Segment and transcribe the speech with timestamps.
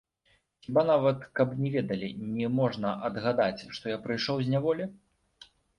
[0.63, 2.09] Хіба нават каб не ведалі,
[2.39, 4.93] не можна адгадаць, што я прыйшоў з няволі?!